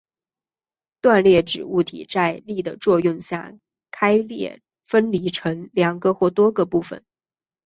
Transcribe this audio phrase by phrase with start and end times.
[1.01, 3.53] 断裂指物体在力的作用下
[3.91, 7.05] 开裂分离成两个或多个部分。